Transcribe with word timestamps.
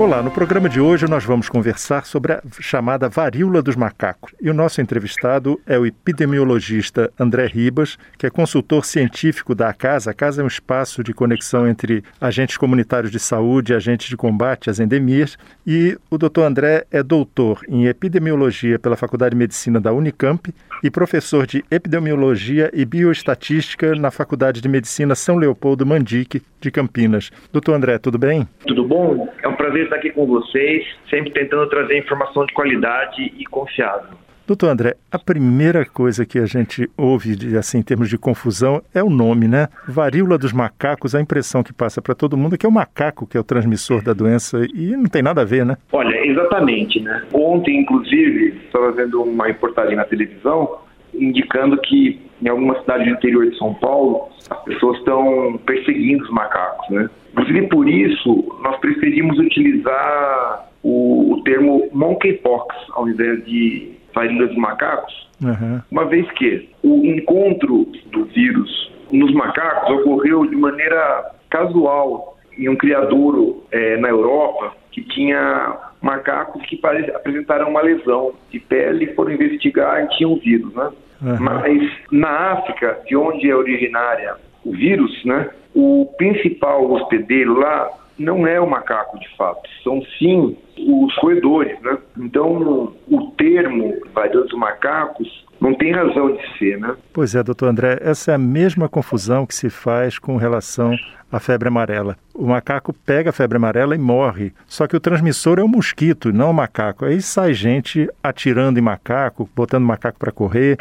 Olá, 0.00 0.22
no 0.22 0.30
programa 0.30 0.66
de 0.66 0.80
hoje 0.80 1.06
nós 1.06 1.26
vamos 1.26 1.50
conversar 1.50 2.06
sobre 2.06 2.32
a 2.32 2.40
chamada 2.58 3.06
varíola 3.06 3.60
dos 3.60 3.76
macacos. 3.76 4.32
E 4.40 4.48
o 4.48 4.54
nosso 4.54 4.80
entrevistado 4.80 5.60
é 5.66 5.78
o 5.78 5.84
epidemiologista 5.84 7.12
André 7.20 7.44
Ribas, 7.44 7.98
que 8.16 8.26
é 8.26 8.30
consultor 8.30 8.86
científico 8.86 9.54
da 9.54 9.74
Casa. 9.74 10.10
A 10.10 10.14
Casa 10.14 10.40
é 10.40 10.44
um 10.44 10.48
espaço 10.48 11.04
de 11.04 11.12
conexão 11.12 11.68
entre 11.68 12.02
agentes 12.18 12.56
comunitários 12.56 13.12
de 13.12 13.18
saúde 13.18 13.74
e 13.74 13.76
agentes 13.76 14.08
de 14.08 14.16
combate 14.16 14.70
às 14.70 14.80
endemias. 14.80 15.36
E 15.66 15.98
o 16.10 16.16
doutor 16.16 16.44
André 16.44 16.86
é 16.90 17.02
doutor 17.02 17.60
em 17.68 17.84
epidemiologia 17.84 18.78
pela 18.78 18.96
Faculdade 18.96 19.34
de 19.34 19.38
Medicina 19.38 19.78
da 19.78 19.92
Unicamp 19.92 20.50
e 20.82 20.90
professor 20.90 21.46
de 21.46 21.62
epidemiologia 21.70 22.70
e 22.72 22.86
bioestatística 22.86 23.94
na 23.94 24.10
Faculdade 24.10 24.62
de 24.62 24.68
Medicina 24.68 25.14
São 25.14 25.36
Leopoldo 25.36 25.84
Mandique, 25.84 26.42
de 26.58 26.70
Campinas. 26.70 27.30
Doutor 27.52 27.74
André, 27.74 27.98
tudo 27.98 28.18
bem? 28.18 28.48
Tudo 28.66 28.84
bom? 28.84 29.28
É 29.42 29.48
um 29.48 29.56
prazer 29.56 29.89
estar 29.90 29.96
aqui 29.96 30.10
com 30.10 30.26
vocês, 30.26 30.86
sempre 31.08 31.30
tentando 31.32 31.68
trazer 31.68 31.98
informação 31.98 32.46
de 32.46 32.54
qualidade 32.54 33.32
e 33.36 33.44
confiável. 33.46 34.18
Doutor 34.46 34.68
André, 34.68 34.94
a 35.12 35.18
primeira 35.18 35.84
coisa 35.84 36.26
que 36.26 36.36
a 36.36 36.44
gente 36.44 36.90
ouve 36.96 37.36
de, 37.36 37.56
assim, 37.56 37.78
em 37.78 37.82
termos 37.82 38.08
de 38.08 38.18
confusão 38.18 38.82
é 38.92 39.00
o 39.00 39.08
nome, 39.08 39.46
né? 39.46 39.68
Varíola 39.86 40.36
dos 40.36 40.52
macacos, 40.52 41.14
a 41.14 41.20
impressão 41.20 41.62
que 41.62 41.72
passa 41.72 42.02
para 42.02 42.16
todo 42.16 42.36
mundo 42.36 42.56
é 42.56 42.58
que 42.58 42.66
é 42.66 42.68
o 42.68 42.72
macaco 42.72 43.28
que 43.28 43.36
é 43.36 43.40
o 43.40 43.44
transmissor 43.44 44.02
da 44.02 44.12
doença 44.12 44.66
e 44.74 44.96
não 44.96 45.04
tem 45.04 45.22
nada 45.22 45.42
a 45.42 45.44
ver, 45.44 45.64
né? 45.64 45.76
Olha, 45.92 46.16
exatamente, 46.26 47.00
né? 47.00 47.22
Ontem, 47.32 47.78
inclusive, 47.78 48.60
estava 48.64 48.90
vendo 48.90 49.22
uma 49.22 49.46
reportagem 49.46 49.94
na 49.94 50.04
televisão 50.04 50.80
indicando 51.14 51.76
que 51.82 52.20
em 52.42 52.48
alguma 52.48 52.78
cidade 52.80 53.04
do 53.04 53.10
interior 53.10 53.48
de 53.48 53.56
São 53.56 53.74
Paulo 53.74 54.30
as 54.48 54.64
pessoas 54.64 54.98
estão 54.98 55.60
perseguindo 55.64 56.24
os 56.24 56.30
macacos, 56.30 56.88
né? 56.90 57.08
Inclusive 57.32 57.68
por 57.68 57.88
isso 57.88 58.58
nós 58.62 58.76
preferimos 58.80 59.38
utilizar 59.38 60.68
o, 60.82 61.34
o 61.34 61.42
termo 61.42 61.88
monkeypox 61.92 62.74
ao 62.92 63.08
invés 63.08 63.44
de 63.44 63.92
varíola 64.14 64.48
dos 64.48 64.56
macacos, 64.56 65.28
uhum. 65.42 65.80
uma 65.90 66.04
vez 66.06 66.30
que 66.32 66.68
o 66.82 67.06
encontro 67.06 67.86
do 68.10 68.24
vírus 68.26 68.92
nos 69.12 69.32
macacos 69.32 69.90
ocorreu 69.98 70.46
de 70.46 70.56
maneira 70.56 71.32
casual 71.48 72.36
em 72.56 72.68
um 72.68 72.76
criadouro 72.76 73.62
é, 73.70 73.96
na 73.96 74.08
Europa 74.08 74.72
que 74.90 75.02
tinha 75.02 75.76
macacos 76.02 76.62
que 76.66 76.80
apresentaram 77.14 77.68
uma 77.68 77.82
lesão 77.82 78.32
de 78.50 78.58
pele 78.58 79.04
e 79.04 79.14
foram 79.14 79.32
investigar 79.32 80.04
e 80.04 80.08
tinham 80.16 80.36
vírus, 80.36 80.74
né? 80.74 80.90
Uhum. 81.22 81.36
Mas 81.38 81.92
na 82.10 82.52
África, 82.52 82.98
de 83.06 83.14
onde 83.14 83.50
é 83.50 83.54
originária 83.54 84.36
vírus, 84.64 85.24
né? 85.24 85.50
O 85.74 86.06
principal 86.16 86.90
hospedeiro 86.90 87.58
lá 87.58 87.90
não 88.18 88.46
é 88.46 88.60
o 88.60 88.68
macaco 88.68 89.18
de 89.18 89.28
fato, 89.36 89.62
são 89.82 90.02
sim 90.18 90.56
os 90.76 91.16
roedores, 91.18 91.80
né? 91.80 91.96
Então, 92.18 92.92
o 93.08 93.30
termo 93.36 93.94
varíola 94.14 94.46
dos 94.46 94.58
macacos 94.58 95.46
não 95.60 95.74
tem 95.74 95.92
razão 95.92 96.34
de 96.34 96.58
ser, 96.58 96.78
né? 96.78 96.94
Pois 97.12 97.34
é, 97.34 97.42
doutor 97.42 97.68
André, 97.68 97.98
essa 98.00 98.32
é 98.32 98.34
a 98.34 98.38
mesma 98.38 98.88
confusão 98.88 99.46
que 99.46 99.54
se 99.54 99.68
faz 99.68 100.18
com 100.18 100.36
relação 100.36 100.94
à 101.30 101.38
febre 101.38 101.68
amarela. 101.68 102.16
O 102.34 102.46
macaco 102.46 102.92
pega 102.92 103.30
a 103.30 103.32
febre 103.32 103.56
amarela 103.56 103.94
e 103.94 103.98
morre, 103.98 104.52
só 104.66 104.86
que 104.86 104.96
o 104.96 105.00
transmissor 105.00 105.58
é 105.58 105.62
o 105.62 105.68
mosquito, 105.68 106.32
não 106.32 106.50
o 106.50 106.54
macaco. 106.54 107.04
Aí 107.04 107.20
sai 107.20 107.52
gente 107.52 108.08
atirando 108.22 108.78
em 108.78 108.82
macaco, 108.82 109.48
botando 109.54 109.84
macaco 109.84 110.18
para 110.18 110.32
correr. 110.32 110.78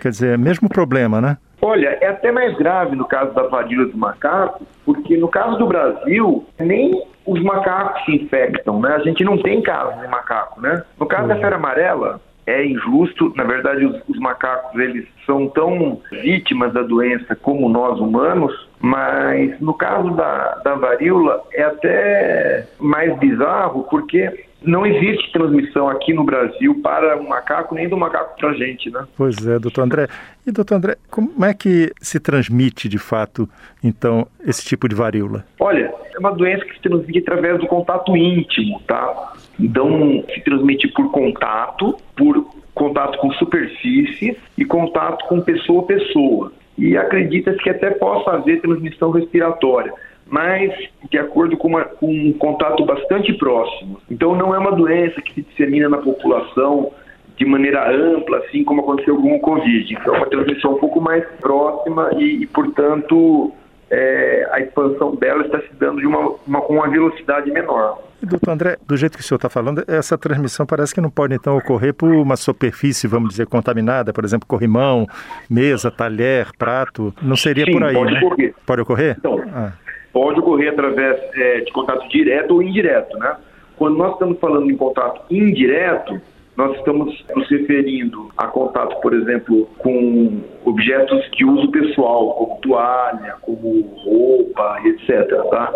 Quer 0.00 0.08
dizer, 0.10 0.34
é 0.34 0.36
mesmo 0.36 0.68
problema, 0.68 1.20
né? 1.20 1.36
Olha, 1.66 1.98
é 2.00 2.06
até 2.06 2.30
mais 2.30 2.56
grave 2.56 2.94
no 2.94 3.04
caso 3.04 3.34
da 3.34 3.42
varíola 3.48 3.88
do 3.88 3.98
macaco, 3.98 4.64
porque 4.84 5.16
no 5.16 5.26
caso 5.26 5.58
do 5.58 5.66
Brasil, 5.66 6.46
nem 6.60 7.02
os 7.26 7.42
macacos 7.42 8.04
se 8.04 8.14
infectam, 8.14 8.80
né? 8.80 8.94
A 8.94 9.00
gente 9.00 9.24
não 9.24 9.36
tem 9.36 9.60
casos 9.60 10.00
de 10.00 10.06
macaco, 10.06 10.60
né? 10.60 10.84
No 10.96 11.06
caso 11.06 11.26
da 11.26 11.34
uhum. 11.34 11.40
febre 11.40 11.56
amarela, 11.56 12.20
é 12.46 12.64
injusto. 12.64 13.32
Na 13.34 13.42
verdade, 13.42 13.84
os, 13.84 14.00
os, 14.08 14.16
macacos 14.20 14.78
eles 14.78 15.08
são 15.26 15.48
tão 15.48 16.00
vítimas 16.12 16.72
da 16.72 16.82
doença 16.82 17.34
como 17.34 17.68
nós 17.68 17.98
humanos, 17.98 18.68
mas 18.80 19.58
no 19.60 19.74
caso 19.74 20.12
da, 20.12 20.60
da 20.62 20.76
varíola 20.76 21.42
é 21.52 21.64
até 21.64 22.68
mais 22.78 23.18
bizarro 23.18 23.88
porque 23.90 24.46
não 24.66 24.84
existe 24.84 25.32
transmissão 25.32 25.88
aqui 25.88 26.12
no 26.12 26.24
Brasil 26.24 26.80
para 26.82 27.16
o 27.16 27.28
macaco, 27.28 27.74
nem 27.74 27.88
do 27.88 27.96
macaco 27.96 28.36
para 28.38 28.50
a 28.50 28.54
gente, 28.54 28.90
né? 28.90 29.06
Pois 29.16 29.46
é, 29.46 29.58
doutor 29.58 29.82
André. 29.82 30.08
E, 30.46 30.50
doutor 30.50 30.74
André, 30.74 30.96
como 31.10 31.44
é 31.44 31.54
que 31.54 31.92
se 32.00 32.18
transmite, 32.18 32.88
de 32.88 32.98
fato, 32.98 33.48
então, 33.82 34.26
esse 34.44 34.64
tipo 34.64 34.88
de 34.88 34.94
varíola? 34.94 35.44
Olha, 35.60 35.94
é 36.14 36.18
uma 36.18 36.32
doença 36.32 36.64
que 36.64 36.74
se 36.74 36.82
transmite 36.82 37.20
através 37.20 37.58
do 37.58 37.66
contato 37.66 38.16
íntimo, 38.16 38.80
tá? 38.86 39.32
Então, 39.58 40.24
se 40.34 40.40
transmite 40.40 40.88
por 40.88 41.10
contato, 41.10 41.96
por 42.16 42.44
contato 42.74 43.18
com 43.18 43.32
superfícies 43.34 44.36
e 44.58 44.64
contato 44.64 45.26
com 45.26 45.40
pessoa 45.40 45.82
a 45.82 45.86
pessoa. 45.86 46.52
E 46.76 46.96
acredita-se 46.96 47.58
que 47.58 47.70
até 47.70 47.90
possa 47.90 48.32
haver 48.32 48.60
transmissão 48.60 49.10
respiratória 49.10 49.92
mas 50.26 50.72
de 51.10 51.18
acordo 51.18 51.56
com, 51.56 51.68
uma, 51.68 51.84
com, 51.84 52.10
um 52.10 52.32
contato 52.32 52.84
bastante 52.84 53.32
próximo. 53.34 54.00
Então 54.10 54.34
não 54.34 54.54
é 54.54 54.58
uma 54.58 54.72
doença 54.72 55.20
que 55.22 55.34
se 55.34 55.42
dissemina 55.42 55.88
na 55.88 55.98
população 55.98 56.92
de 57.36 57.44
maneira 57.44 57.90
ampla, 57.90 58.38
assim 58.38 58.64
como 58.64 58.80
aconteceu 58.80 59.16
com 59.16 59.36
o 59.36 59.40
Covid. 59.40 59.94
Então 59.94 60.14
é 60.14 60.18
uma 60.18 60.26
transmissão 60.26 60.72
um 60.72 60.78
pouco 60.78 61.00
mais 61.00 61.24
próxima 61.40 62.10
e, 62.16 62.42
e 62.42 62.46
portanto, 62.46 63.52
é, 63.90 64.48
a 64.50 64.60
expansão 64.60 65.14
dela 65.14 65.44
está 65.44 65.60
se 65.60 65.72
dando 65.78 66.00
de 66.00 66.06
uma, 66.06 66.34
uma, 66.46 66.60
com 66.62 66.74
uma 66.74 66.88
velocidade 66.88 67.50
menor. 67.50 68.02
Doutor 68.20 68.50
André, 68.50 68.78
do 68.84 68.96
jeito 68.96 69.16
que 69.16 69.22
o 69.22 69.26
senhor 69.26 69.36
está 69.36 69.50
falando, 69.50 69.84
essa 69.86 70.16
transmissão 70.16 70.64
parece 70.64 70.94
que 70.94 71.00
não 71.02 71.10
pode 71.10 71.34
então 71.34 71.56
ocorrer 71.56 71.92
por 71.92 72.08
uma 72.08 72.34
superfície, 72.34 73.06
vamos 73.06 73.28
dizer, 73.28 73.46
contaminada, 73.46 74.12
por 74.12 74.24
exemplo, 74.24 74.48
corrimão, 74.48 75.06
mesa, 75.48 75.90
talher, 75.90 76.48
prato. 76.58 77.14
Não 77.22 77.36
seria 77.36 77.66
Sim, 77.66 77.72
por 77.72 77.84
aí, 77.84 77.94
pode 77.94 78.14
né? 78.14 78.20
Ocorrer. 78.20 78.54
Pode 78.64 78.80
ocorrer? 78.80 79.16
Então, 79.18 79.44
ah 79.54 79.72
pode 80.16 80.40
ocorrer 80.40 80.70
através 80.70 81.20
é, 81.34 81.60
de 81.60 81.70
contato 81.72 82.08
direto 82.08 82.54
ou 82.54 82.62
indireto, 82.62 83.18
né? 83.18 83.36
Quando 83.76 83.98
nós 83.98 84.14
estamos 84.14 84.40
falando 84.40 84.70
em 84.70 84.74
contato 84.74 85.20
indireto, 85.30 86.18
nós 86.56 86.74
estamos 86.78 87.22
nos 87.34 87.50
referindo 87.50 88.30
a 88.34 88.46
contato, 88.46 88.98
por 89.02 89.12
exemplo, 89.12 89.68
com 89.76 90.40
objetos 90.64 91.22
de 91.32 91.44
uso 91.44 91.70
pessoal, 91.70 92.32
como 92.32 92.58
toalha, 92.62 93.34
como 93.42 93.82
roupa, 94.06 94.80
etc. 94.86 95.28
Tá? 95.50 95.74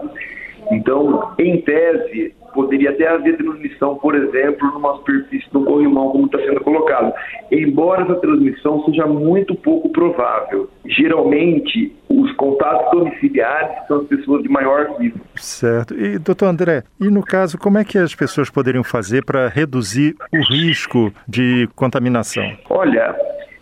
Então, 0.73 1.35
em 1.39 1.61
tese, 1.61 2.35
poderia 2.53 2.91
até 2.91 3.09
haver 3.09 3.37
transmissão, 3.37 3.97
por 3.97 4.15
exemplo, 4.15 4.69
numa 4.73 4.97
superfície 4.97 5.49
do 5.53 5.65
corrimão, 5.65 6.11
como 6.11 6.27
está 6.27 6.39
sendo 6.39 6.61
colocado. 6.61 7.13
Embora 7.51 8.03
essa 8.03 8.17
transmissão 8.17 8.85
seja 8.85 9.07
muito 9.07 9.55
pouco 9.55 9.89
provável. 9.91 10.69
Geralmente, 10.87 11.95
os 12.09 12.33
contatos 12.33 12.91
domiciliares 12.91 13.87
são 13.87 14.01
as 14.01 14.07
pessoas 14.07 14.43
de 14.43 14.49
maior 14.49 14.97
risco. 14.99 15.21
Certo. 15.37 15.95
E, 15.95 16.19
doutor 16.19 16.47
André, 16.47 16.85
e 17.01 17.09
no 17.09 17.23
caso, 17.23 17.59
como 17.59 17.79
é 17.79 17.85
que 17.85 17.99
as 17.99 18.15
pessoas 18.15 18.51
poderiam 18.51 18.85
fazer 18.85 19.25
para 19.25 19.49
reduzir 19.49 20.17
o 20.33 20.53
risco 20.53 21.13
de 21.27 21.69
contaminação? 21.75 22.45
Olha, 22.69 23.15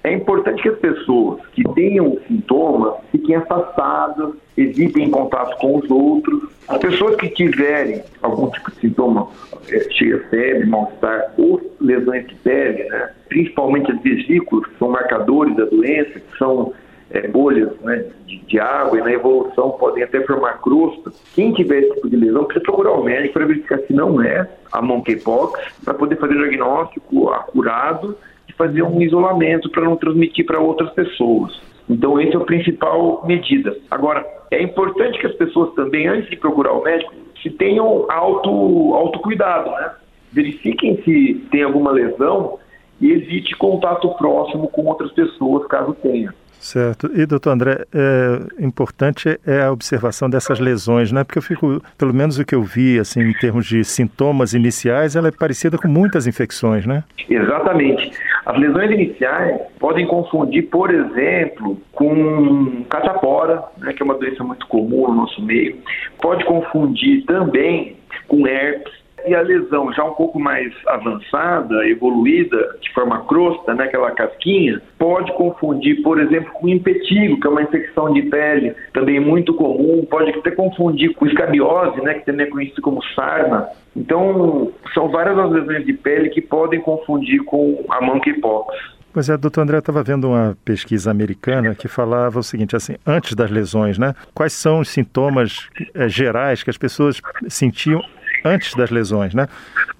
é 0.04 0.12
importante 0.12 0.62
que 0.62 0.69
as 0.69 0.78
pessoas 0.78 1.41
que 1.53 1.62
tenham 1.75 2.16
sintomas 2.26 2.94
fiquem 3.10 3.34
afastadas, 3.34 4.34
evitem 4.56 5.10
contato 5.10 5.59
com 5.59 5.78
os 5.78 5.91
outros. 5.91 6.44
As 6.69 6.78
pessoas 6.78 7.16
que 7.16 7.28
tiverem 7.28 8.03
algum 8.22 8.48
tipo 8.50 8.70
de 8.70 8.81
sintoma, 8.81 9.28
é, 9.70 9.81
cheia 9.91 10.19
febre, 10.31 10.66
mal-estar 10.66 11.34
ou 11.36 11.60
lesões 11.81 12.26
de 12.28 12.34
pele, 12.36 12.84
né, 12.84 13.10
principalmente 13.28 13.91
as 13.91 14.00
vesículas, 14.00 14.66
que 14.66 14.78
são 14.78 14.91
marcadores 14.91 15.56
da 15.56 15.65
doença, 15.65 16.21
que 16.21 16.39
são 16.39 16.72
é, 17.10 17.27
bolhas 17.27 17.71
né, 17.80 18.04
de, 18.27 18.39
de, 18.39 18.60
água 18.60 18.98
e 18.98 19.03
na 19.03 19.12
evolução 19.12 19.71
podem 19.72 20.04
até 20.04 20.21
formar 20.22 20.60
crosta. 20.60 21.10
Quem 21.34 21.53
tiver 21.53 21.80
esse 21.80 21.94
tipo 21.94 22.09
de 22.09 22.16
lesão 22.16 22.44
precisa 22.44 22.65
procurar 22.65 22.92
o 22.92 23.03
médico 23.03 23.34
para 23.34 23.47
verificar 23.47 23.78
se 23.80 23.92
não 23.92 24.22
é 24.22 24.48
a 24.71 24.80
monkeypox, 24.80 25.60
para 25.84 25.94
poder 25.94 26.16
fazer 26.16 26.34
o 26.34 26.39
diagnóstico 26.39 27.30
acurado 27.30 28.16
fazer 28.59 28.83
um 28.83 29.01
isolamento 29.01 29.71
para 29.71 29.84
não 29.84 29.97
transmitir 29.97 30.45
para 30.45 30.60
outras 30.60 30.91
pessoas. 30.91 31.63
Então, 31.89 32.21
essa 32.21 32.37
é 32.37 32.41
a 32.41 32.45
principal 32.45 33.25
medida. 33.25 33.75
Agora, 33.91 34.27
é 34.51 34.63
importante 34.63 35.19
que 35.19 35.27
as 35.27 35.34
pessoas 35.34 35.72
também, 35.75 36.07
antes 36.09 36.28
de 36.28 36.37
procurar 36.37 36.72
o 36.72 36.83
médico, 36.83 37.15
se 37.43 37.49
tenham 37.51 38.05
auto, 38.10 38.51
autocuidado, 38.95 39.71
né? 39.71 39.93
Verifiquem 40.33 41.01
se 41.03 41.47
tem 41.51 41.63
alguma 41.63 41.93
lesão 41.93 42.59
e 43.01 43.13
evite 43.13 43.57
contato 43.57 44.09
próximo 44.16 44.69
com 44.69 44.84
outras 44.84 45.13
pessoas, 45.13 45.66
caso 45.69 45.95
tenha. 46.03 46.34
Certo. 46.60 47.10
E, 47.15 47.25
doutor 47.25 47.51
André, 47.51 47.84
é, 47.95 48.65
importante 48.65 49.39
é 49.47 49.63
a 49.63 49.72
observação 49.72 50.28
dessas 50.28 50.59
lesões, 50.59 51.13
né? 51.13 51.25
Porque 51.25 51.39
eu 51.39 51.43
fico, 51.43 51.83
pelo 51.97 52.13
menos 52.13 52.39
o 52.39 52.45
que 52.45 52.55
eu 52.55 52.63
vi, 52.63 52.99
assim, 52.99 53.21
em 53.21 53.33
termos 53.33 53.66
de 53.66 53.84
sintomas 53.84 54.55
iniciais, 54.55 55.16
ela 55.16 55.28
é 55.28 55.31
parecida 55.31 55.78
com 55.78 55.89
muitas 55.89 56.27
infecções, 56.27 56.84
né? 56.84 57.05
Exatamente. 57.28 58.10
As 58.47 58.59
lesões 58.59 58.91
iniciais 58.91 59.60
podem 59.78 60.07
confundir, 60.07 60.69
por 60.71 60.91
exemplo, 60.91 61.78
com 61.93 62.83
catapora, 62.89 63.63
né, 63.77 63.93
que 63.93 64.03
é 64.03 64.04
uma 64.04 64.15
doença 64.15 64.43
muito 64.43 64.66
comum 64.69 65.09
no 65.09 65.15
nosso 65.15 65.43
meio. 65.43 65.77
Pode 66.21 66.45
confundir 66.47 67.25
também 67.27 67.97
com 68.27 68.47
herpes, 68.47 68.93
e 69.28 69.34
a 69.34 69.41
lesão 69.41 69.92
já 69.92 70.04
um 70.04 70.15
pouco 70.15 70.39
mais 70.41 70.72
avançada, 70.86 71.86
evoluída, 71.89 72.77
de 72.80 72.92
forma 72.92 73.25
crosta, 73.27 73.75
né, 73.75 73.84
aquela 73.84 74.10
casquinha, 74.13 74.80
pode 74.98 75.33
confundir, 75.34 76.03
por 76.03 76.21
exemplo, 76.21 76.51
com 76.54 76.69
impetigo, 76.69 77.41
que 77.41 77.47
é 77.47 77.51
uma 77.51 77.63
infecção 77.63 78.13
de 78.13 78.22
pele, 78.22 78.75
também 78.92 79.21
muito 79.21 79.54
comum, 79.54 80.07
pode 80.10 80.30
até 80.30 80.51
confundir 80.51 81.15
com 81.15 81.27
escabiose, 81.27 82.01
né, 82.01 82.15
que 82.15 82.27
também 82.27 82.47
é 82.47 82.51
conhecido 82.51 82.83
como 82.83 83.03
sarna. 83.15 83.69
Então, 83.97 84.72
são 84.95 85.09
várias 85.09 85.39
as 85.39 85.51
lesões 85.51 85.84
de 85.84 85.92
pele 85.92 86.30
que 86.30 86.41
podem 86.41 86.80
confundir 86.80 87.42
com 87.45 87.84
a 87.91 88.01
monkeypox. 88.01 88.98
Pois 89.13 89.28
é, 89.28 89.36
doutor 89.36 89.63
André, 89.63 89.78
estava 89.78 90.03
vendo 90.03 90.28
uma 90.28 90.57
pesquisa 90.65 91.10
americana 91.10 91.75
que 91.75 91.89
falava 91.89 92.39
o 92.39 92.42
seguinte, 92.42 92.77
assim, 92.77 92.95
antes 93.07 93.34
das 93.34 93.51
lesões, 93.51 93.98
né? 93.98 94.15
Quais 94.34 94.53
são 94.53 94.80
os 94.80 94.89
sintomas 94.91 95.69
é, 95.95 96.09
gerais 96.09 96.63
que 96.63 96.71
as 96.71 96.77
pessoas 96.77 97.21
sentiam 97.48 98.01
antes 98.45 98.75
das 98.75 98.91
lesões, 98.91 99.35
né? 99.35 99.49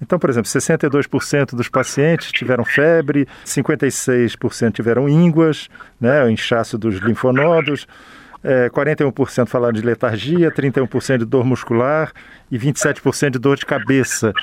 Então, 0.01 0.17
por 0.17 0.29
exemplo, 0.29 0.49
62% 0.49 1.55
dos 1.55 1.67
pacientes 1.67 2.31
tiveram 2.31 2.63
febre, 2.63 3.27
56% 3.45 4.71
tiveram 4.71 5.09
ínguas, 5.09 5.69
né, 5.99 6.23
o 6.23 6.29
inchaço 6.29 6.77
dos 6.77 6.95
linfonodos, 6.99 7.87
é, 8.43 8.69
41% 8.69 9.47
falaram 9.47 9.73
de 9.73 9.81
letargia, 9.81 10.49
31% 10.51 11.19
de 11.19 11.25
dor 11.25 11.43
muscular 11.43 12.11
e 12.51 12.57
27% 12.57 13.31
de 13.31 13.39
dor 13.39 13.57
de 13.57 13.65
cabeça. 13.65 14.33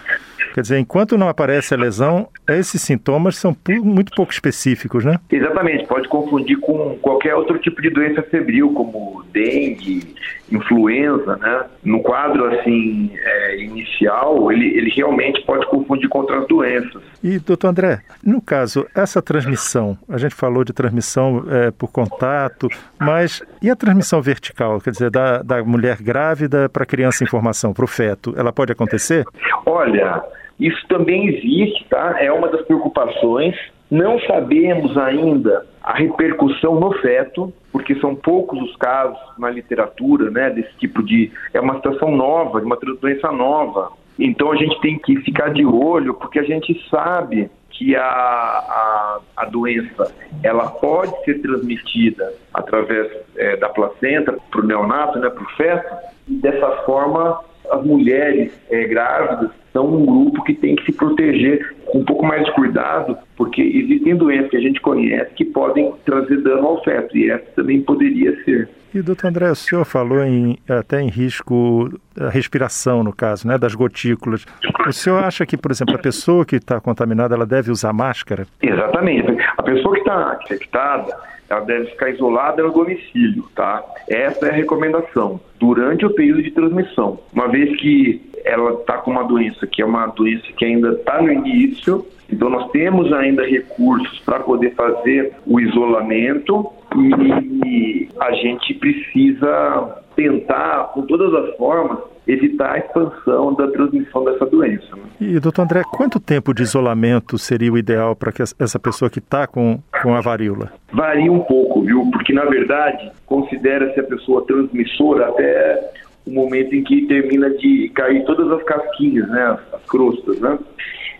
Quer 0.56 0.62
dizer, 0.62 0.79
enquanto 0.79 1.19
não 1.19 1.29
aparece 1.29 1.75
a 1.75 1.76
lesão, 1.76 2.29
esses 2.49 2.81
sintomas 2.81 3.37
são 3.37 3.55
muito 3.82 4.11
pouco 4.17 4.32
específicos, 4.32 5.05
né? 5.05 5.19
Exatamente, 5.31 5.87
pode 5.87 6.08
confundir 6.08 6.58
com 6.61 6.97
qualquer 7.03 7.35
outro 7.35 7.58
tipo 7.58 7.82
de 7.82 7.91
doença 7.91 8.23
febril, 8.23 8.73
como 8.73 9.23
dengue, 9.35 10.14
influenza, 10.50 11.37
né? 11.37 11.64
No 11.85 12.00
quadro, 12.03 12.47
assim, 12.47 13.11
é, 13.14 13.61
inicial, 13.62 14.50
ele, 14.50 14.67
ele 14.79 14.91
realmente 14.91 15.44
pode 15.44 15.67
confundir 15.67 16.09
com 16.09 16.20
outras 16.20 16.47
doenças. 16.49 17.02
E, 17.23 17.38
doutor 17.38 17.69
André, 17.69 18.00
no 18.25 18.41
caso, 18.41 18.87
essa 18.94 19.20
transmissão, 19.20 19.99
a 20.09 20.17
gente 20.17 20.35
falou 20.35 20.64
de 20.64 20.73
transmissão 20.73 21.44
é, 21.50 21.70
por 21.70 21.91
contato, 21.91 22.69
mas 22.99 23.43
e 23.61 23.69
a 23.69 23.76
transmissão 23.76 24.23
vertical, 24.23 24.81
quer 24.81 24.91
dizer, 24.91 25.11
da, 25.11 25.43
da 25.43 25.62
mulher 25.62 26.00
grávida 26.00 26.69
para 26.69 26.85
a 26.85 26.87
criança 26.87 27.25
em 27.25 27.26
formação, 27.26 27.75
para 27.75 27.85
o 27.85 27.88
feto, 27.97 28.35
ela 28.37 28.53
pode 28.53 28.73
acontecer? 28.73 29.25
Olha, 29.65 30.23
isso 30.61 30.87
também 30.89 31.29
existe, 31.29 31.87
tá? 31.89 32.17
É 32.21 32.31
uma 32.31 32.49
das 32.49 32.63
preocupações. 32.63 33.55
Não 33.91 34.19
sabemos 34.21 34.97
ainda 34.99 35.65
a 35.83 35.95
repercussão 35.95 36.81
no 36.81 36.93
feto, 36.95 37.53
porque 37.73 37.95
são 38.01 38.15
poucos 38.15 38.61
os 38.61 38.77
casos 38.77 39.19
na 39.39 39.49
literatura, 39.49 40.31
né, 40.31 40.51
desse 40.51 40.77
tipo 40.79 41.03
de 41.03 41.31
é 41.55 41.61
uma 41.61 41.77
situação 41.77 42.11
nova, 42.11 42.59
de 42.61 42.67
uma 42.67 42.77
doença 42.77 43.31
nova. 43.31 43.93
Então 44.19 44.51
a 44.51 44.57
gente 44.57 44.81
tem 44.81 44.99
que 44.99 45.17
ficar 45.21 45.51
de 45.51 45.65
olho, 45.65 46.15
porque 46.15 46.39
a 46.39 46.43
gente 46.43 46.75
sabe 46.91 47.51
que 47.71 47.95
a, 47.95 48.03
a, 48.03 49.21
a 49.37 49.45
doença 49.45 50.13
ela 50.43 50.71
pode 50.71 51.13
ser 51.25 51.41
transmitida 51.43 52.33
através 52.53 53.13
é, 53.37 53.57
da 53.57 53.69
placenta 53.69 54.37
para 54.51 54.61
o 54.61 54.67
neonato, 54.67 55.19
né, 55.19 55.29
para 55.29 55.45
o 55.45 55.51
feto, 55.51 55.95
e 56.27 56.35
dessa 56.35 56.69
forma 56.85 57.39
as 57.71 57.85
mulheres 57.85 58.53
é, 58.71 58.85
grávidas 58.85 59.51
são 59.73 59.87
um 59.87 60.07
grupo 60.07 60.43
que 60.45 60.55
tem 60.55 60.77
que 60.77 60.85
se 60.87 60.93
proteger 60.93 61.75
com 61.87 61.99
um 61.99 62.05
pouco 62.05 62.25
mais 62.25 62.45
de 62.45 62.53
cuidado, 62.53 63.17
porque 63.56 63.62
existem 63.62 64.14
doenças 64.14 64.50
que 64.50 64.56
a 64.58 64.61
gente 64.61 64.81
conhece 64.81 65.32
que 65.35 65.44
podem 65.47 65.91
trazer 66.05 66.37
dano 66.43 66.67
ao 66.67 66.85
feto, 66.85 67.17
e 67.17 67.31
essa 67.31 67.47
também 67.56 67.81
poderia 67.81 68.37
ser. 68.44 68.69
E, 68.94 69.00
doutor 69.00 69.29
André, 69.29 69.50
o 69.50 69.55
senhor 69.55 69.85
falou 69.85 70.23
em, 70.23 70.58
até 70.69 71.00
em 71.00 71.08
risco 71.08 71.91
da 72.14 72.29
respiração, 72.29 73.03
no 73.03 73.14
caso, 73.14 73.49
né, 73.49 73.56
das 73.58 73.75
gotículas. 73.75 74.47
O 74.87 74.93
senhor 74.93 75.25
acha 75.25 75.47
que, 75.47 75.56
por 75.56 75.70
exemplo, 75.70 75.94
a 75.94 75.99
pessoa 75.99 76.44
que 76.44 76.56
está 76.56 76.81
contaminada, 76.81 77.35
ela 77.35 77.47
deve 77.47 77.70
usar 77.70 77.93
máscara? 77.93 78.47
Exatamente. 78.62 79.37
A 79.56 79.62
pessoa 79.62 79.94
que 79.94 80.00
está 80.00 80.38
infectada, 80.44 81.17
ela 81.49 81.61
deve 81.61 81.87
ficar 81.87 82.11
isolada 82.11 82.62
no 82.62 82.73
domicílio, 82.73 83.44
tá? 83.55 83.82
Essa 84.09 84.47
é 84.47 84.50
a 84.50 84.55
recomendação 84.55 85.41
durante 85.59 86.05
o 86.05 86.11
período 86.11 86.43
de 86.43 86.50
transmissão. 86.50 87.19
Uma 87.32 87.49
vez 87.49 87.75
que 87.81 88.20
ela 88.47 88.75
está 88.75 88.99
com 88.99 89.11
uma 89.11 89.25
doença 89.25 89.67
que 89.67 89.83
é 89.83 89.85
uma 89.85 90.07
doença 90.07 90.47
que 90.57 90.65
ainda 90.65 90.93
está 90.93 91.21
no 91.21 91.31
início, 91.31 92.07
então 92.31 92.49
nós 92.49 92.71
temos 92.71 93.13
ainda 93.13 93.45
recursos 93.45 94.19
para 94.21 94.41
poder 94.41 94.75
fazer 94.75 95.35
o 95.47 95.61
isolamento 95.61 96.71
e 96.95 98.09
a 98.21 98.33
gente 98.33 98.75
precisa 98.75 100.03
tentar, 100.15 100.93
com 100.95 101.03
todas 101.03 101.33
as 101.35 101.57
formas, 101.57 101.99
evitar 102.27 102.73
a 102.73 102.79
expansão 102.79 103.55
da 103.55 103.69
transmissão 103.69 104.25
dessa 104.25 104.47
doença. 104.47 104.97
Né? 104.97 105.03
E, 105.21 105.39
doutor 105.39 105.63
André, 105.63 105.83
quanto 105.93 106.19
tempo 106.19 106.53
de 106.53 106.63
isolamento 106.63 107.39
seria 107.39 107.73
o 107.73 107.79
ideal 107.79 108.17
para 108.17 108.33
que 108.33 108.43
essa 108.43 108.79
pessoa 108.79 109.11
que 109.11 109.19
está 109.19 109.47
com, 109.47 109.79
com 110.03 110.15
a 110.15 110.21
varíola? 110.21 110.73
Varia 110.93 111.31
um 111.31 111.41
pouco, 111.41 111.83
viu? 111.83 112.09
Porque, 112.11 112.33
na 112.33 112.45
verdade, 112.45 113.13
considera-se 113.27 114.01
a 114.01 114.05
pessoa 114.05 114.45
transmissora 114.47 115.29
até 115.29 115.93
o 116.26 116.31
momento 116.31 116.75
em 116.75 116.82
que 116.82 117.06
termina 117.06 117.50
de 117.50 117.88
cair 117.94 118.25
todas 118.25 118.50
as 118.50 118.62
casquinhas, 118.64 119.28
né? 119.28 119.43
as, 119.43 119.75
as 119.75 119.84
crostas, 119.87 120.40
né? 120.40 120.58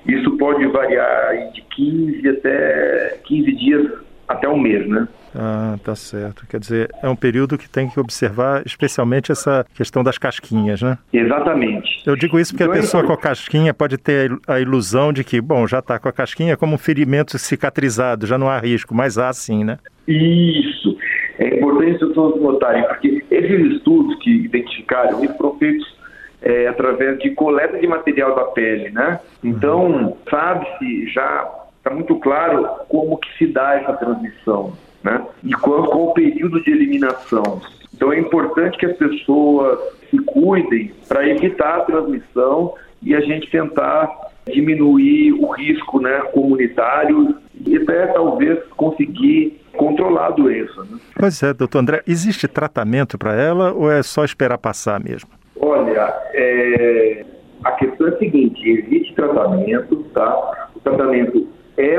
Isso 0.07 0.37
pode 0.37 0.67
variar 0.67 1.53
de 1.53 1.63
15 1.63 2.29
até 2.29 3.19
15 3.25 3.53
dias 3.53 3.93
até 4.29 4.49
um 4.49 4.59
mês, 4.59 4.89
né? 4.89 5.07
Ah, 5.35 5.79
tá 5.85 5.95
certo. 5.95 6.47
Quer 6.49 6.59
dizer, 6.59 6.91
é 7.03 7.09
um 7.09 7.15
período 7.15 7.59
que 7.59 7.69
tem 7.69 7.89
que 7.89 8.01
observar 8.01 8.63
especialmente 8.65 9.31
essa 9.31 9.67
questão 9.75 10.03
das 10.03 10.17
casquinhas, 10.17 10.81
né? 10.81 10.99
Exatamente. 11.13 12.03
Eu 12.07 12.17
digo 12.17 12.39
isso 12.39 12.53
porque 12.53 12.65
então, 12.65 12.75
a 12.75 12.81
pessoa 12.81 13.03
é... 13.03 13.07
com 13.07 13.13
a 13.13 13.19
casquinha 13.19 13.75
pode 13.75 13.99
ter 13.99 14.37
a 14.49 14.59
ilusão 14.59 15.13
de 15.13 15.23
que, 15.23 15.41
bom, 15.41 15.67
já 15.67 15.81
está 15.81 15.99
com 15.99 16.09
a 16.09 16.13
casquinha 16.13 16.55
é 16.55 16.57
como 16.57 16.75
um 16.75 16.79
ferimento 16.79 17.39
cicatrizado, 17.39 18.27
já 18.27 18.39
não 18.39 18.49
há 18.49 18.59
risco, 18.59 18.95
mas 18.95 19.19
há 19.19 19.33
sim, 19.33 19.63
né? 19.63 19.79
Isso. 20.09 20.97
É 21.39 21.57
importante 21.57 22.03
as 22.03 22.09
pessoas 22.09 22.41
notarem, 22.41 22.83
porque 22.85 23.25
esses 23.31 23.73
estudos 23.73 24.17
que 24.21 24.31
identificaram, 24.31 25.23
eles 25.23 25.37
foram 25.37 25.59
feitos 25.59 25.97
é, 26.43 26.67
através 26.67 27.19
de 27.19 27.31
coleta 27.31 27.79
de 27.79 27.87
material 27.87 28.35
da 28.35 28.45
pele, 28.45 28.91
né? 28.91 29.21
Então, 29.43 29.87
uhum. 29.87 30.17
sabe-se 30.31 31.09
já, 31.09 31.51
está 31.79 31.91
muito 31.91 32.17
claro 32.17 32.67
como 32.89 33.19
que 33.19 33.37
se 33.39 33.47
dá 33.47 33.75
essa 33.75 33.93
transmissão 33.95 34.73
né? 35.07 35.25
E 35.45 35.53
qual, 35.55 35.85
qual 35.85 36.09
o 36.09 36.13
período 36.13 36.61
de 36.63 36.71
eliminação. 36.73 37.61
Então 37.95 38.13
é 38.13 38.19
importante 38.19 38.77
que 38.77 38.87
as 38.87 38.97
pessoas 38.97 39.79
se 40.11 40.19
cuidem 40.19 40.91
para 41.09 41.27
evitar 41.29 41.77
a 41.77 41.85
transmissão 41.85 42.75
e 43.01 43.15
a 43.15 43.21
gente 43.21 43.49
tentar 43.49 44.11
diminuir 44.53 45.33
o 45.33 45.47
risco 45.53 46.01
né, 46.01 46.21
comunitário 46.33 47.37
e 47.65 47.77
até 47.77 48.09
talvez 48.09 48.63
conseguir 48.77 49.61
controlar 49.77 50.27
a 50.27 50.31
doença. 50.31 50.83
Né? 50.83 50.99
Pois 51.19 51.43
é, 51.43 51.53
doutor 51.53 51.79
André, 51.79 52.03
existe 52.07 52.49
tratamento 52.49 53.19
para 53.19 53.35
ela 53.35 53.73
ou 53.73 53.91
é 53.91 54.03
só 54.03 54.25
esperar 54.25 54.59
passar 54.59 55.01
mesmo? 55.01 55.31
Olha, 55.61 56.15
é... 56.35 57.25
a 57.65 57.73
questão 57.73 58.09
é 58.09 58.11
a 58.11 58.19
seguinte, 58.19 58.69
existe 58.69 59.15
tratamento, 59.15 59.97
tá? 60.13 60.69
O 60.75 60.81
tratamento 60.81 61.47
é 61.77 61.97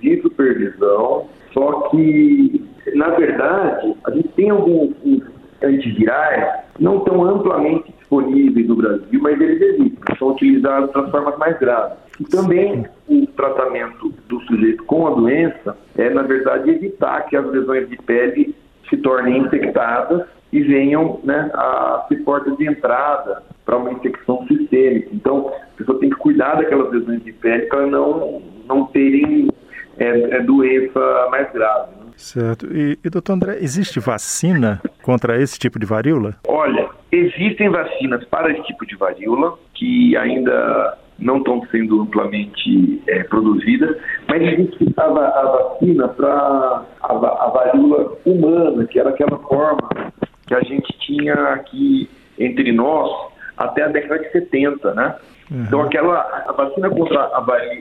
de 0.00 0.20
supervisão, 0.22 1.26
só 1.52 1.88
que, 1.90 2.64
na 2.94 3.10
verdade, 3.10 3.94
a 4.04 4.10
gente 4.10 4.28
tem 4.28 4.50
alguns 4.50 4.94
antivirais 5.62 6.64
não 6.78 7.00
tão 7.00 7.24
amplamente 7.24 7.92
disponíveis 8.08 8.66
no 8.66 8.76
Brasil, 8.76 9.20
mas 9.20 9.40
eles 9.40 9.60
existem, 9.60 10.16
são 10.18 10.28
utilizados 10.28 10.90
para 10.90 11.10
formas 11.10 11.38
mais 11.38 11.58
graves. 11.58 11.98
E 12.18 12.24
também 12.24 12.86
o 13.06 13.26
tratamento 13.28 14.12
do 14.28 14.40
sujeito 14.40 14.82
com 14.84 15.06
a 15.06 15.10
doença 15.10 15.76
é, 15.96 16.10
na 16.10 16.22
verdade, 16.22 16.70
evitar 16.70 17.26
que 17.26 17.36
as 17.36 17.46
lesões 17.46 17.88
de 17.88 17.96
pele 17.98 18.54
se 18.88 18.96
tornem 18.96 19.42
infectadas 19.42 20.26
e 20.50 20.62
venham 20.62 21.20
né, 21.22 21.50
a 21.52 22.06
ser 22.08 22.16
portas 22.24 22.56
de 22.56 22.66
entrada 22.66 23.42
para 23.64 23.76
uma 23.76 23.92
infecção 23.92 24.44
sistêmica. 24.46 25.10
Então, 25.12 25.48
a 25.48 25.76
pessoa 25.76 26.00
tem 26.00 26.08
que 26.08 26.16
cuidar 26.16 26.54
daquelas 26.54 26.90
lesões 26.90 27.22
de 27.22 27.32
pele 27.34 27.66
para 27.66 27.86
não, 27.86 28.42
não 28.66 28.86
terem 28.86 29.50
é, 29.98 30.36
é 30.36 30.40
doença 30.40 31.28
mais 31.30 31.52
grave. 31.52 31.97
Certo. 32.18 32.66
E, 32.66 32.98
e, 33.02 33.08
doutor 33.08 33.34
André, 33.34 33.58
existe 33.60 34.00
vacina 34.00 34.82
contra 35.02 35.40
esse 35.40 35.56
tipo 35.56 35.78
de 35.78 35.86
varíola? 35.86 36.34
Olha, 36.48 36.88
existem 37.12 37.70
vacinas 37.70 38.24
para 38.24 38.50
esse 38.50 38.62
tipo 38.64 38.84
de 38.84 38.96
varíola 38.96 39.56
que 39.72 40.16
ainda 40.16 40.98
não 41.16 41.38
estão 41.38 41.64
sendo 41.70 42.02
amplamente 42.02 43.00
é, 43.06 43.22
produzidas, 43.22 43.96
mas 44.26 44.42
a, 44.96 45.04
a 45.04 45.44
vacina 45.44 46.08
para 46.08 46.82
a, 47.02 47.12
a 47.12 47.50
varíola 47.50 48.18
humana, 48.26 48.84
que 48.86 48.98
era 48.98 49.10
aquela 49.10 49.38
forma 49.38 49.88
que 50.46 50.54
a 50.54 50.60
gente 50.62 50.92
tinha 50.98 51.34
aqui 51.34 52.10
entre 52.36 52.72
nós 52.72 53.10
até 53.56 53.84
a 53.84 53.88
década 53.88 54.18
de 54.18 54.32
70, 54.32 54.94
né? 54.94 55.14
Uhum. 55.50 55.62
Então 55.62 55.82
aquela 55.82 56.18
a 56.48 56.52
vacina 56.52 56.90
contra 56.90 57.20
a, 57.20 57.38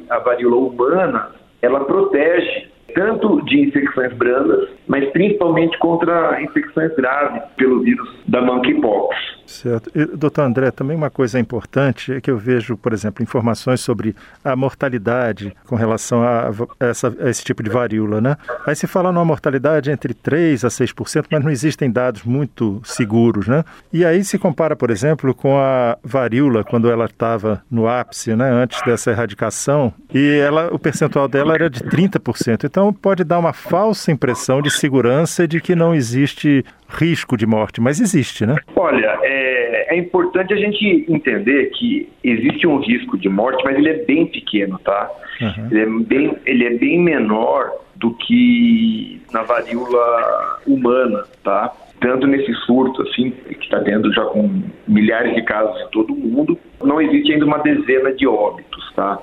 a 0.09 0.19
varíola 0.19 0.55
humana, 0.57 1.29
ela 1.61 1.83
protege 1.85 2.76
tanto 2.93 3.43
de 3.45 3.67
infecções 3.67 4.13
brandas, 4.13 4.69
mas 4.87 5.09
principalmente 5.11 5.77
contra 5.79 6.41
infecções 6.41 6.93
graves 6.95 7.43
pelo 7.57 7.81
vírus 7.81 8.07
da 8.27 8.41
monkeypox. 8.41 9.15
Certo. 9.45 9.89
E, 9.95 10.05
doutor 10.05 10.41
André, 10.41 10.71
também 10.71 10.95
uma 10.95 11.09
coisa 11.09 11.39
importante 11.39 12.13
é 12.13 12.21
que 12.21 12.29
eu 12.29 12.37
vejo, 12.37 12.75
por 12.75 12.91
exemplo, 12.91 13.23
informações 13.23 13.79
sobre 13.79 14.15
a 14.43 14.55
mortalidade 14.55 15.55
com 15.65 15.75
relação 15.75 16.21
a, 16.21 16.51
essa, 16.79 17.15
a 17.19 17.29
esse 17.29 17.43
tipo 17.43 17.63
de 17.63 17.69
varíola, 17.69 18.19
né? 18.19 18.35
Aí 18.65 18.75
se 18.75 18.87
fala 18.87 19.11
numa 19.11 19.23
mortalidade 19.23 19.89
entre 19.89 20.13
3% 20.13 20.65
a 20.65 20.67
6%, 20.67 21.25
mas 21.31 21.43
não 21.43 21.49
existem 21.49 21.89
dados 21.89 22.23
muito 22.23 22.81
seguros, 22.83 23.47
né? 23.47 23.63
E 23.91 24.03
aí 24.03 24.23
se 24.23 24.37
compara, 24.37 24.75
por 24.75 24.89
exemplo, 24.89 25.33
com 25.33 25.57
a 25.57 25.97
varíola, 26.03 26.63
quando 26.63 26.89
ela 26.89 27.05
estava 27.05 27.63
no 27.71 27.87
ápice, 27.87 28.35
né, 28.35 28.49
antes 28.49 28.81
dessa 28.81 29.11
erradicação, 29.11 29.93
e 30.13 30.39
ela, 30.39 30.69
o 30.73 30.79
percentual 30.79 31.27
dela 31.27 31.53
era 31.53 31.69
de 31.69 31.81
30%. 31.81 32.65
Então 32.65 32.76
pode 32.93 33.23
dar 33.23 33.39
uma 33.39 33.53
falsa 33.53 34.11
impressão 34.11 34.61
de 34.61 34.69
segurança 34.69 35.47
de 35.47 35.59
que 35.59 35.75
não 35.75 35.95
existe 35.95 36.63
risco 36.87 37.35
de 37.35 37.45
morte, 37.45 37.81
mas 37.81 37.99
existe, 37.99 38.45
né? 38.45 38.55
Olha, 38.75 39.17
é, 39.23 39.95
é, 39.95 39.97
importante 39.97 40.53
a 40.53 40.57
gente 40.57 41.05
entender 41.09 41.71
que 41.71 42.09
existe 42.23 42.67
um 42.67 42.77
risco 42.77 43.17
de 43.17 43.29
morte, 43.29 43.63
mas 43.63 43.75
ele 43.77 43.89
é 43.89 44.03
bem 44.05 44.27
pequeno, 44.27 44.79
tá? 44.79 45.09
Uhum. 45.41 45.67
Ele, 45.71 45.81
é 45.81 45.85
bem, 45.85 46.37
ele 46.45 46.65
é 46.65 46.73
bem 46.77 47.01
menor 47.01 47.71
do 47.95 48.13
que 48.13 49.21
na 49.33 49.43
varíola 49.43 50.59
humana, 50.65 51.23
tá? 51.43 51.73
Tanto 51.99 52.27
nesse 52.27 52.53
surto, 52.65 53.01
assim, 53.01 53.31
que 53.31 53.63
está 53.65 53.79
tendo 53.81 54.13
já 54.13 54.23
com 54.25 54.61
milhares 54.87 55.33
de 55.33 55.41
casos 55.41 55.81
em 55.81 55.87
todo 55.89 56.13
o 56.13 56.15
mundo, 56.15 56.57
não 56.83 57.01
existe 57.01 57.33
ainda 57.33 57.45
uma 57.45 57.57
dezena 57.57 58.13
de 58.13 58.27
óbitos, 58.27 58.93
tá? 58.95 59.19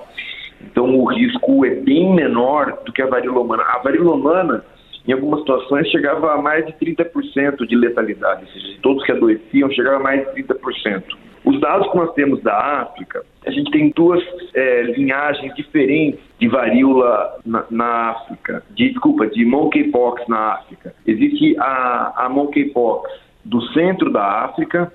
Então 0.65 0.97
o 0.99 1.05
risco 1.05 1.65
é 1.65 1.75
bem 1.75 2.13
menor 2.13 2.79
do 2.85 2.91
que 2.91 3.01
a 3.01 3.07
varíola 3.07 3.41
humana. 3.41 3.63
A 3.63 3.79
varíola 3.79 4.13
humana 4.13 4.65
em 5.07 5.13
algumas 5.13 5.41
situações 5.41 5.87
chegava 5.89 6.33
a 6.33 6.41
mais 6.41 6.65
de 6.65 6.73
30% 6.73 7.67
de 7.67 7.75
letalidade, 7.75 8.41
ou 8.41 8.47
seja, 8.47 8.77
todos 8.81 9.03
que 9.05 9.11
adoeciam 9.11 9.69
chegava 9.71 9.97
a 9.97 9.99
mais 9.99 10.21
de 10.33 10.43
30%. 10.43 11.03
Os 11.45 11.59
dados 11.61 11.87
que 11.91 11.97
nós 11.97 12.11
temos 12.13 12.41
da 12.41 12.57
África, 12.81 13.23
a 13.45 13.51
gente 13.51 13.69
tem 13.69 13.93
duas 13.95 14.23
é, 14.55 14.81
linhagens 14.81 15.53
diferentes 15.53 16.19
de 16.39 16.47
varíola 16.47 17.37
na, 17.45 17.63
na, 17.69 18.09
África, 18.09 18.63
de, 18.71 18.89
desculpa, 18.89 19.27
de 19.27 19.45
monkeypox 19.45 20.27
na 20.27 20.53
África. 20.53 20.95
Existe 21.05 21.55
a, 21.59 22.25
a 22.25 22.29
monkeypox 22.29 23.11
do 23.43 23.61
centro 23.73 24.11
da 24.11 24.45
África, 24.45 24.91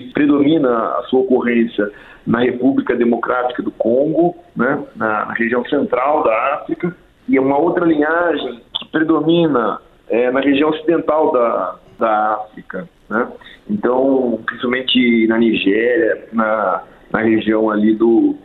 que 0.00 0.12
predomina 0.12 0.68
a 0.70 1.02
sua 1.08 1.20
ocorrência 1.20 1.90
na 2.26 2.40
República 2.40 2.96
Democrática 2.96 3.62
do 3.62 3.70
Congo, 3.70 4.34
né, 4.56 4.82
na, 4.96 5.32
região 5.34 5.64
central 5.66 6.24
da 6.24 6.54
África, 6.54 6.96
e 7.28 7.38
uma 7.38 7.58
outra 7.58 7.84
linhagem 7.84 8.60
que 8.76 8.88
predomina 8.88 9.80
é, 10.08 10.30
na 10.30 10.40
região 10.40 10.70
ocidental 10.70 11.32
da, 11.32 11.76
da 11.98 12.34
África, 12.34 12.88
né? 13.08 13.28
Então, 13.70 14.40
principalmente 14.44 15.26
na 15.26 15.38
Nigéria, 15.38 16.28
na, 16.32 16.82
na 17.12 17.20
região 17.20 17.70
ali 17.70 17.94
do, 17.94 18.36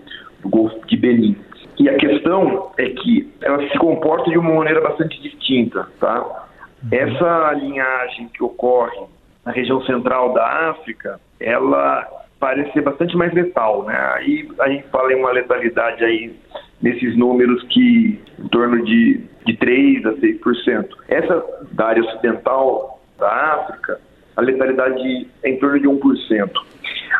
do 0.42 0.50
Golfo 0.50 0.80
de 0.88 0.96
Benin. 0.96 1.36
E 1.78 1.90
a 1.90 1.96
questão 1.96 2.72
é 2.78 2.90
que 2.90 3.30
ela 3.42 3.60
se 3.70 3.78
comporta 3.78 4.30
de 4.30 4.38
uma 4.38 4.54
maneira 4.54 4.82
bastante 4.82 5.22
distinta, 5.22 5.88
tá? 6.00 6.22
Uhum. 6.22 6.90
Essa 6.92 7.54
linhagem 7.54 8.30
que 8.30 8.44
ocorre 8.44 9.08
na 9.50 9.52
região 9.52 9.82
central 9.82 10.32
da 10.34 10.70
África, 10.70 11.20
ela 11.40 12.08
parece 12.40 12.72
ser 12.72 12.82
bastante 12.82 13.18
mais 13.18 13.34
letal, 13.34 13.84
né? 13.84 13.98
Aí 14.14 14.48
a 14.60 14.70
gente 14.70 14.88
fala 14.90 15.12
em 15.12 15.16
uma 15.16 15.32
letalidade 15.32 16.06
aí 16.06 16.36
nesses 16.80 17.18
números 17.18 17.62
que 17.64 18.20
em 18.38 18.48
torno 18.50 18.86
de, 18.86 19.20
de 19.46 19.58
3 19.58 20.06
a 20.06 20.14
6%. 20.14 20.88
Essa 21.08 21.44
da 21.72 21.88
área 21.88 22.04
ocidental 22.04 23.02
da 23.18 23.28
África, 23.56 24.00
a 24.38 24.42
letalidade 24.42 25.28
é 25.44 25.50
em 25.50 25.58
torno 25.58 25.80
de 25.80 25.88
1%. 25.88 26.52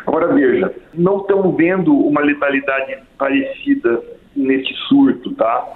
Agora 0.06 0.32
veja, 0.32 0.72
não 0.94 1.22
estamos 1.22 1.56
vendo 1.56 1.92
uma 1.92 2.20
letalidade 2.20 2.96
parecida 3.18 4.00
neste 4.36 4.72
surto, 4.88 5.34
tá? 5.34 5.66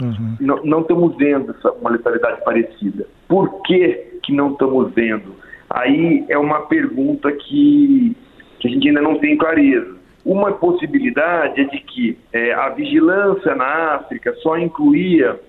Uhum. 0.00 0.36
Não, 0.40 0.62
não 0.62 0.80
estamos 0.82 1.16
vendo 1.16 1.52
essa, 1.52 1.72
uma 1.72 1.90
letalidade 1.90 2.44
parecida. 2.44 3.06
Por 3.26 3.62
que, 3.62 4.18
que 4.22 4.32
não 4.32 4.52
estamos 4.52 4.92
vendo? 4.92 5.34
Aí 5.74 6.24
é 6.28 6.36
uma 6.36 6.60
pergunta 6.66 7.32
que, 7.32 8.14
que 8.60 8.68
a 8.68 8.70
gente 8.70 8.88
ainda 8.88 9.00
não 9.00 9.18
tem 9.18 9.38
clareza. 9.38 9.96
Uma 10.24 10.52
possibilidade 10.52 11.62
é 11.62 11.64
de 11.64 11.78
que 11.80 12.18
é, 12.32 12.52
a 12.52 12.68
vigilância 12.68 13.54
na 13.54 13.94
África 13.94 14.34
só 14.42 14.58
incluía 14.58 15.40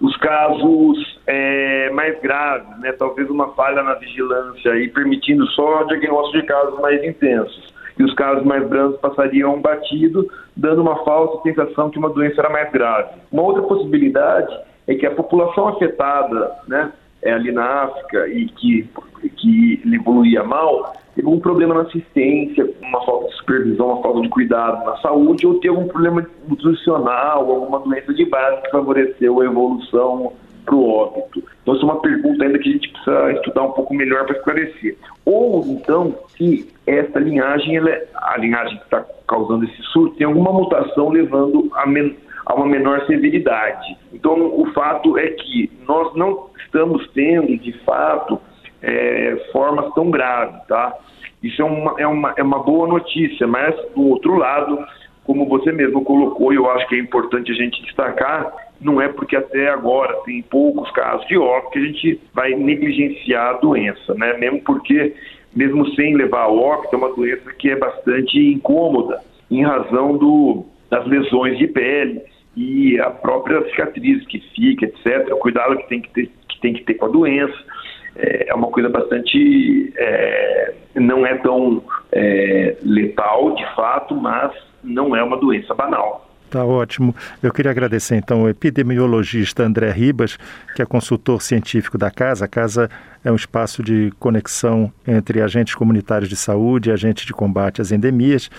os 0.00 0.16
casos 0.18 1.20
é, 1.26 1.90
mais 1.90 2.20
graves, 2.20 2.78
né? 2.80 2.92
talvez 2.92 3.30
uma 3.30 3.54
falha 3.54 3.82
na 3.82 3.94
vigilância 3.94 4.76
e 4.76 4.88
permitindo 4.88 5.46
só 5.48 5.84
diagnóstico 5.84 6.40
de 6.40 6.46
casos 6.46 6.78
mais 6.80 7.02
intensos. 7.02 7.72
E 7.98 8.02
os 8.02 8.14
casos 8.14 8.44
mais 8.44 8.66
brandos 8.68 8.98
passariam 9.00 9.60
batido, 9.60 10.30
dando 10.56 10.82
uma 10.82 11.02
falsa 11.04 11.42
sensação 11.42 11.90
que 11.90 11.98
uma 11.98 12.10
doença 12.10 12.40
era 12.40 12.50
mais 12.50 12.70
grave. 12.70 13.10
Uma 13.30 13.42
outra 13.42 13.62
possibilidade 13.62 14.54
é 14.86 14.94
que 14.94 15.06
a 15.06 15.10
população 15.10 15.68
afetada, 15.68 16.52
né, 16.66 16.92
é, 17.22 17.32
ali 17.32 17.52
na 17.52 17.84
África 17.84 18.28
e 18.28 18.46
que, 18.46 18.88
que 19.36 19.82
evoluía 19.92 20.42
mal, 20.42 20.92
teve 21.14 21.28
um 21.28 21.38
problema 21.40 21.74
na 21.74 21.82
assistência, 21.82 22.68
uma 22.82 23.04
falta 23.04 23.28
de 23.28 23.36
supervisão, 23.36 23.86
uma 23.86 24.02
falta 24.02 24.20
de 24.22 24.28
cuidado 24.28 24.84
na 24.84 24.96
saúde, 24.98 25.46
ou 25.46 25.60
teve 25.60 25.76
um 25.76 25.88
problema 25.88 26.26
nutricional, 26.48 27.50
alguma 27.50 27.80
doença 27.80 28.12
de 28.12 28.24
base 28.24 28.62
que 28.62 28.70
favoreceu 28.70 29.40
a 29.40 29.44
evolução 29.44 30.32
para 30.64 30.74
o 30.74 30.88
óbito. 30.88 31.42
Então, 31.62 31.74
isso 31.74 31.82
é 31.82 31.92
uma 31.92 32.00
pergunta 32.00 32.44
ainda 32.44 32.58
que 32.58 32.68
a 32.68 32.72
gente 32.72 32.88
precisa 32.90 33.32
estudar 33.32 33.62
um 33.62 33.72
pouco 33.72 33.94
melhor 33.94 34.24
para 34.26 34.36
esclarecer. 34.36 34.96
Ou, 35.24 35.64
então, 35.66 36.14
se 36.36 36.68
essa 36.86 37.18
linhagem, 37.18 37.76
ela 37.76 37.90
é, 37.90 38.06
a 38.14 38.36
linhagem 38.38 38.76
que 38.78 38.84
está 38.84 39.04
causando 39.28 39.64
esse 39.64 39.82
surto, 39.92 40.16
tem 40.16 40.26
alguma 40.26 40.52
mutação 40.52 41.08
levando 41.08 41.70
a, 41.74 41.86
men 41.86 42.16
a 42.44 42.54
uma 42.54 42.66
menor 42.66 43.06
severidade. 43.06 43.96
Então, 44.12 44.34
o 44.34 44.70
fato 44.72 45.16
é 45.18 45.28
que 45.28 45.70
nós 45.86 46.14
não 46.14 46.50
estamos 46.64 47.08
tendo, 47.12 47.56
de 47.58 47.72
fato, 47.84 48.40
é, 48.82 49.48
formas 49.52 49.92
tão 49.94 50.10
graves, 50.10 50.66
tá? 50.66 50.96
Isso 51.42 51.60
é 51.60 51.64
uma, 51.64 52.00
é, 52.00 52.06
uma, 52.06 52.34
é 52.36 52.42
uma 52.42 52.60
boa 52.60 52.86
notícia, 52.86 53.46
mas 53.46 53.74
do 53.94 54.08
outro 54.08 54.36
lado, 54.36 54.78
como 55.24 55.48
você 55.48 55.72
mesmo 55.72 56.04
colocou, 56.04 56.52
e 56.52 56.56
eu 56.56 56.70
acho 56.70 56.86
que 56.88 56.94
é 56.94 56.98
importante 56.98 57.50
a 57.50 57.54
gente 57.54 57.82
destacar, 57.82 58.52
não 58.80 59.00
é 59.00 59.08
porque 59.08 59.36
até 59.36 59.68
agora 59.68 60.14
tem 60.24 60.42
poucos 60.42 60.90
casos 60.90 61.26
de 61.26 61.36
óbito 61.36 61.70
que 61.70 61.78
a 61.78 61.82
gente 61.82 62.20
vai 62.34 62.54
negligenciar 62.54 63.50
a 63.50 63.58
doença, 63.58 64.14
né? 64.14 64.36
Mesmo 64.38 64.60
porque, 64.62 65.14
mesmo 65.54 65.86
sem 65.94 66.16
levar 66.16 66.48
óbito, 66.48 66.94
é 66.94 66.98
uma 66.98 67.14
doença 67.14 67.52
que 67.54 67.70
é 67.70 67.76
bastante 67.76 68.38
incômoda 68.38 69.20
em 69.50 69.62
razão 69.62 70.16
do, 70.16 70.64
das 70.90 71.06
lesões 71.06 71.58
de 71.58 71.66
pele 71.68 72.31
e 72.56 73.00
a 73.00 73.10
própria 73.10 73.62
cicatriz 73.70 74.26
que 74.26 74.40
fica, 74.54 74.86
etc. 74.86 75.32
O 75.32 75.36
cuidado 75.36 75.76
que 75.78 75.88
tem 75.88 76.00
que 76.00 76.10
ter, 76.10 76.30
que 76.48 76.60
tem 76.60 76.74
que 76.74 76.84
ter 76.84 76.94
com 76.94 77.06
a 77.06 77.08
doença 77.08 77.56
é, 78.16 78.50
é 78.50 78.54
uma 78.54 78.68
coisa 78.68 78.88
bastante. 78.88 79.92
É, 79.96 80.74
não 80.94 81.26
é 81.26 81.36
tão 81.38 81.82
é, 82.12 82.76
letal 82.82 83.54
de 83.54 83.74
fato, 83.74 84.14
mas 84.14 84.52
não 84.84 85.16
é 85.16 85.22
uma 85.22 85.38
doença 85.38 85.74
banal. 85.74 86.28
Tá 86.50 86.66
ótimo. 86.66 87.16
Eu 87.42 87.50
queria 87.50 87.70
agradecer 87.70 88.14
então 88.14 88.42
ao 88.42 88.48
epidemiologista 88.50 89.62
André 89.62 89.90
Ribas, 89.90 90.36
que 90.76 90.82
é 90.82 90.84
consultor 90.84 91.40
científico 91.40 91.96
da 91.96 92.10
casa. 92.10 92.44
A 92.44 92.48
casa 92.48 92.90
é 93.24 93.32
um 93.32 93.36
espaço 93.36 93.82
de 93.82 94.12
conexão 94.18 94.92
entre 95.08 95.40
agentes 95.40 95.74
comunitários 95.74 96.28
de 96.28 96.36
saúde 96.36 96.90
e 96.90 96.92
agentes 96.92 97.24
de 97.24 97.32
combate 97.32 97.80
às 97.80 97.90
endemias 97.90 98.50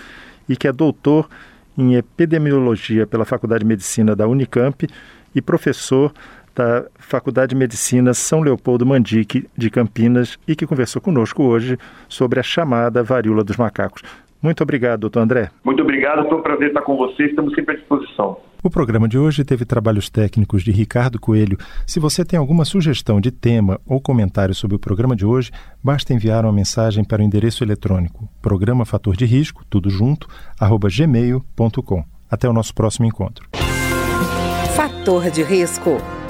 e 0.48 0.56
que 0.56 0.66
é 0.66 0.72
doutor 0.72 1.28
em 1.76 1.94
epidemiologia 1.94 3.06
pela 3.06 3.24
Faculdade 3.24 3.60
de 3.60 3.66
Medicina 3.66 4.14
da 4.14 4.26
Unicamp 4.26 4.86
e 5.34 5.42
professor 5.42 6.12
da 6.54 6.84
Faculdade 6.98 7.50
de 7.50 7.56
Medicina 7.56 8.14
São 8.14 8.40
Leopoldo 8.40 8.86
Mandique 8.86 9.48
de 9.56 9.68
Campinas 9.68 10.38
e 10.46 10.54
que 10.54 10.66
conversou 10.66 11.02
conosco 11.02 11.42
hoje 11.42 11.76
sobre 12.08 12.38
a 12.38 12.42
chamada 12.42 13.02
varíola 13.02 13.42
dos 13.42 13.56
macacos. 13.56 14.02
Muito 14.44 14.62
obrigado, 14.62 15.00
doutor 15.00 15.20
André. 15.20 15.50
Muito 15.64 15.82
obrigado, 15.82 16.28
foi 16.28 16.36
um 16.36 16.42
prazer 16.42 16.68
estar 16.68 16.82
com 16.82 16.98
vocês, 16.98 17.30
estamos 17.30 17.54
sempre 17.54 17.76
à 17.76 17.78
disposição. 17.78 18.36
O 18.62 18.68
programa 18.68 19.08
de 19.08 19.16
hoje 19.16 19.42
teve 19.42 19.64
trabalhos 19.64 20.10
técnicos 20.10 20.62
de 20.62 20.70
Ricardo 20.70 21.18
Coelho. 21.18 21.56
Se 21.86 21.98
você 21.98 22.26
tem 22.26 22.38
alguma 22.38 22.66
sugestão 22.66 23.22
de 23.22 23.30
tema 23.30 23.80
ou 23.86 24.02
comentário 24.02 24.54
sobre 24.54 24.76
o 24.76 24.78
programa 24.78 25.16
de 25.16 25.24
hoje, 25.24 25.50
basta 25.82 26.12
enviar 26.12 26.44
uma 26.44 26.52
mensagem 26.52 27.02
para 27.04 27.22
o 27.22 27.24
endereço 27.24 27.64
eletrônico 27.64 28.28
programa 28.42 28.84
fator 28.84 29.16
de 29.16 29.24
risco, 29.24 29.64
tudo 29.64 29.88
junto, 29.88 30.28
arroba 30.60 30.88
gmail.com. 30.90 32.04
Até 32.30 32.46
o 32.46 32.52
nosso 32.52 32.74
próximo 32.74 33.06
encontro. 33.06 33.48
Fator 34.76 35.30
de 35.30 35.42
risco 35.42 35.96